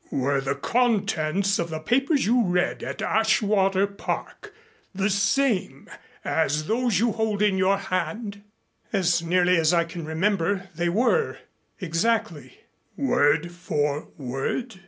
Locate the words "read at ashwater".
2.43-3.85